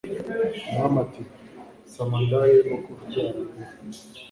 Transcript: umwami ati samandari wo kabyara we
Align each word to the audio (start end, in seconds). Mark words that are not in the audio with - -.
umwami 0.67 0.97
ati 1.05 1.21
samandari 1.93 2.57
wo 2.69 2.77
kabyara 2.85 3.39
we 3.47 3.57